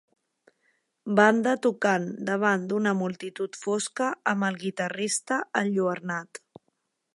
[1.19, 6.45] Banda tocant davant d'una multitud fosca amb el guitarrista enlluernat.